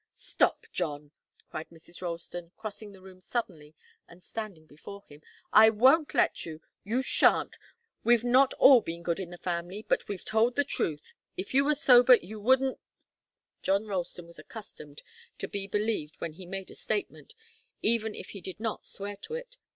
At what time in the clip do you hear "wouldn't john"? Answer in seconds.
12.39-13.85